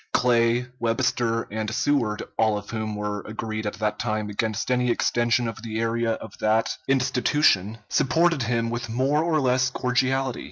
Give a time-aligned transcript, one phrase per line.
[0.13, 5.47] Clay, Webster, and Seward, all of whom were agreed at that time against any extension
[5.47, 10.39] of the area of that institution, supported him with more or less cordiality.